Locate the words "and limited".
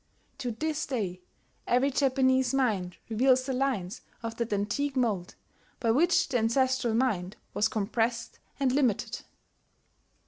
8.59-9.21